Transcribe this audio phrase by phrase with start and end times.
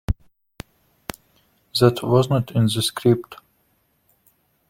[1.79, 3.35] That wasn't in the script.